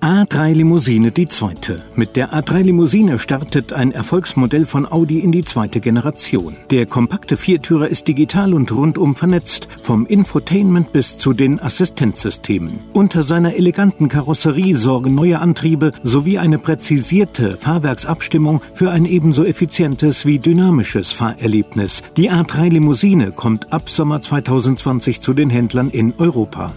[0.00, 1.82] A3 Limousine die zweite.
[1.94, 6.56] Mit der A3 Limousine startet ein Erfolgsmodell von Audi in die zweite Generation.
[6.70, 12.78] Der kompakte Viertürer ist digital und rundum vernetzt, vom Infotainment bis zu den Assistenzsystemen.
[12.94, 20.24] Unter seiner eleganten Karosserie sorgen neue Antriebe sowie eine präzisierte Fahrwerksabstimmung für ein ebenso effizientes
[20.24, 22.02] wie dynamisches Fahrerlebnis.
[22.16, 26.72] Die A3 Limousine kommt ab Sommer 2020 zu den Händlern in Europa.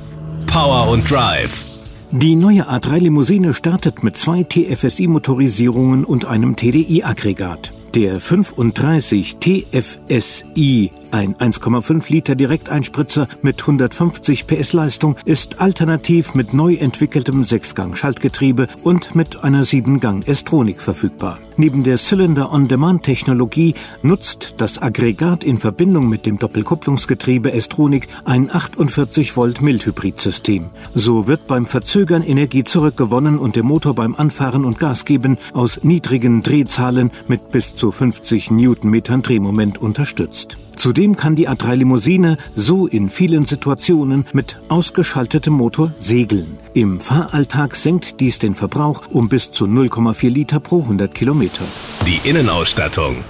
[0.45, 1.72] Power und Drive.
[2.15, 7.73] Die neue A3 Limousine startet mit zwei TFSI-Motorisierungen und einem TDI-Aggregat.
[7.95, 16.75] Der 35 TFSI, ein 1,5 Liter Direkteinspritzer mit 150 PS Leistung, ist alternativ mit neu
[16.75, 21.39] entwickeltem Sechsgang-Schaltgetriebe und mit einer 7-Gang S-Tronic verfügbar.
[21.57, 29.61] Neben der Cylinder-on-Demand-Technologie nutzt das Aggregat in Verbindung mit dem Doppelkupplungsgetriebe S-Tronic ein 48 Volt
[29.61, 30.69] Mildhybridsystem.
[30.93, 36.41] So wird beim Verzögern Energie zurückgewonnen und der Motor beim Anfahren und Gasgeben aus niedrigen
[36.41, 40.57] Drehzahlen mit bis zu 50 Newtonmetern Drehmoment unterstützt.
[40.83, 46.57] Zudem kann die A3 Limousine so in vielen Situationen mit ausgeschaltetem Motor segeln.
[46.73, 51.63] Im Fahralltag senkt dies den Verbrauch um bis zu 0,4 Liter pro 100 Kilometer.
[52.05, 53.23] Die Innenausstattung.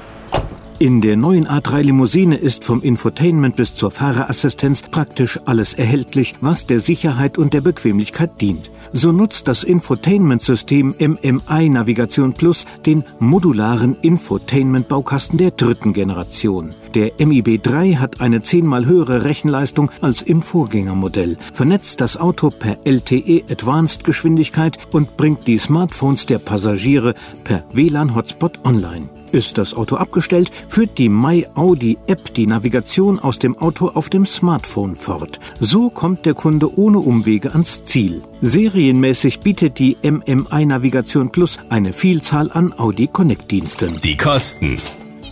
[0.80, 6.66] In der neuen A3 Limousine ist vom Infotainment bis zur Fahrerassistenz praktisch alles erhältlich, was
[6.66, 8.72] der Sicherheit und der Bequemlichkeit dient.
[8.94, 16.72] So nutzt das Infotainment-System MMI Navigation Plus den modularen Infotainment-Baukasten der dritten Generation.
[16.94, 23.44] Der MIB3 hat eine zehnmal höhere Rechenleistung als im Vorgängermodell, vernetzt das Auto per LTE
[23.49, 29.09] Advanced Geschwindigkeit und bringt die Smartphones der Passagiere per WLAN-Hotspot online.
[29.31, 34.09] Ist das Auto abgestellt, führt die My Audi App die Navigation aus dem Auto auf
[34.09, 35.39] dem Smartphone fort.
[35.59, 38.21] So kommt der Kunde ohne Umwege ans Ziel.
[38.41, 43.99] Serienmäßig bietet die MMI Navigation Plus eine Vielzahl an Audi Connect Diensten.
[44.03, 44.77] Die Kosten.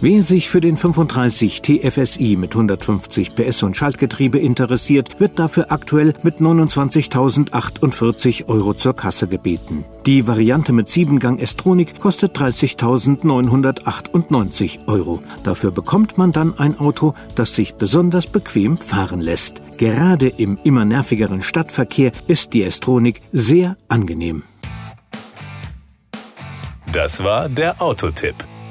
[0.03, 6.15] Wer sich für den 35 TFSI mit 150 PS und Schaltgetriebe interessiert, wird dafür aktuell
[6.23, 9.85] mit 29.048 Euro zur Kasse gebeten.
[10.07, 15.21] Die Variante mit 7-Gang S-Tronic kostet 30.998 Euro.
[15.43, 19.61] Dafür bekommt man dann ein Auto, das sich besonders bequem fahren lässt.
[19.77, 24.41] Gerade im immer nervigeren Stadtverkehr ist die S-Tronic sehr angenehm.
[26.91, 28.33] Das war der Autotipp.